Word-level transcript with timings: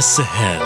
Anas 0.00 0.16
Sahel. 0.16 0.59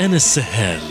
With 0.00 0.46
Anas 0.46 0.89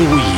Sahel. 0.00 0.29